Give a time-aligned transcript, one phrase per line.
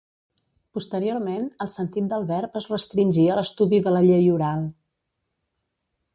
[0.77, 4.67] Posteriorment, el sentit del verb es restringí a l'estudi de la llei oral.